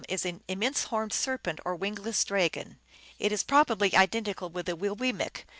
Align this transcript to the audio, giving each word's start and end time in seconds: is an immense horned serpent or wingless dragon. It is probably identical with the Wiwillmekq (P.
is 0.09 0.25
an 0.25 0.41
immense 0.47 0.85
horned 0.85 1.13
serpent 1.13 1.59
or 1.63 1.75
wingless 1.75 2.25
dragon. 2.25 2.79
It 3.19 3.31
is 3.31 3.43
probably 3.43 3.95
identical 3.95 4.49
with 4.49 4.65
the 4.65 4.75
Wiwillmekq 4.75 5.33
(P. 5.35 5.41